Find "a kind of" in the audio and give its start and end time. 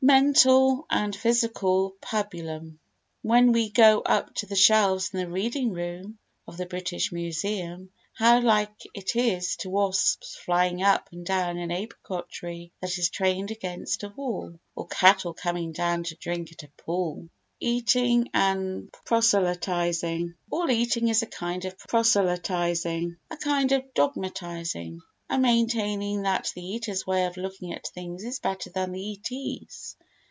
21.21-21.77